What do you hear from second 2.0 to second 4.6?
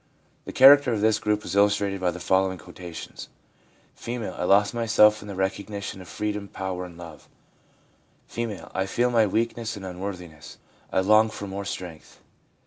by the following quotations; F,' I